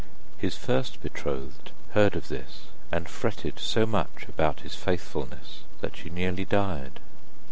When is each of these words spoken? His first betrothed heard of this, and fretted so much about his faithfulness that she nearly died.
His 0.35 0.57
first 0.57 0.99
betrothed 1.03 1.73
heard 1.91 2.15
of 2.15 2.27
this, 2.27 2.61
and 2.91 3.07
fretted 3.07 3.59
so 3.59 3.85
much 3.85 4.25
about 4.27 4.61
his 4.61 4.73
faithfulness 4.73 5.59
that 5.81 5.95
she 5.95 6.09
nearly 6.09 6.43
died. 6.43 6.99